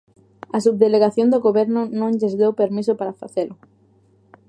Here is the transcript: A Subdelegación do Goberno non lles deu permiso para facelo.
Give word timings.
A 0.57 0.59
Subdelegación 0.65 1.27
do 1.29 1.43
Goberno 1.47 1.81
non 1.99 2.11
lles 2.19 2.33
deu 2.39 2.51
permiso 2.61 2.93
para 2.99 3.17
facelo. 3.21 3.55